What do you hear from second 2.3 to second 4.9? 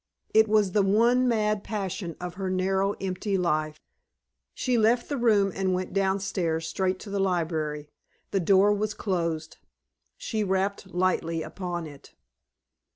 her narrow, empty life. She